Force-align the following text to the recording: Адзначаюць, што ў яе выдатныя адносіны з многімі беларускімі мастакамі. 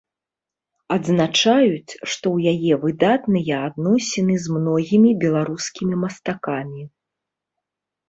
Адзначаюць, 0.95 1.91
што 2.13 2.25
ў 2.35 2.55
яе 2.55 2.73
выдатныя 2.87 3.55
адносіны 3.69 4.33
з 4.49 4.59
многімі 4.59 5.11
беларускімі 5.29 5.95
мастакамі. 6.09 6.81